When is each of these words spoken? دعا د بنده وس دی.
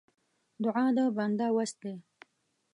دعا 0.63 0.85
د 0.95 0.97
بنده 1.17 1.47
وس 1.55 1.71
دی. 1.81 1.93